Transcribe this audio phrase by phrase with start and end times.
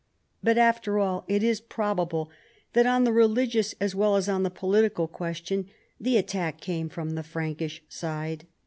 [0.41, 2.31] But, after all, it is probable
[2.73, 7.11] that on the religious as well as on the political question the attack came from
[7.11, 8.47] the Frankish side.